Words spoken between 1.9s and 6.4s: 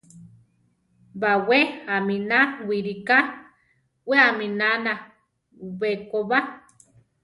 aminá wiriká, we aminána bekoba.